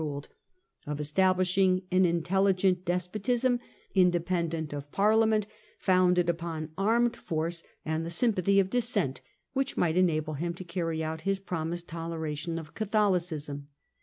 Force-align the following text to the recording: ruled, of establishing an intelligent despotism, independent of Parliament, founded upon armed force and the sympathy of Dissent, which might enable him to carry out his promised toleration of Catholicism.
ruled, 0.01 0.29
of 0.87 0.99
establishing 0.99 1.83
an 1.91 2.05
intelligent 2.05 2.83
despotism, 2.85 3.59
independent 3.93 4.73
of 4.73 4.91
Parliament, 4.91 5.45
founded 5.77 6.27
upon 6.27 6.71
armed 6.75 7.15
force 7.15 7.61
and 7.85 8.03
the 8.03 8.09
sympathy 8.09 8.59
of 8.59 8.71
Dissent, 8.71 9.21
which 9.53 9.77
might 9.77 9.97
enable 9.97 10.33
him 10.33 10.55
to 10.55 10.63
carry 10.63 11.03
out 11.03 11.21
his 11.21 11.37
promised 11.37 11.87
toleration 11.87 12.57
of 12.57 12.73
Catholicism. 12.73 13.67